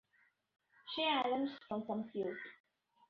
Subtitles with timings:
[0.95, 2.35] Shay Addams from Compute!